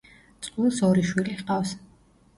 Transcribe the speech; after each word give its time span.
წყვილს 0.47 0.79
ორი 0.89 1.05
შვილი 1.13 1.37
ჰყავს. 1.43 1.77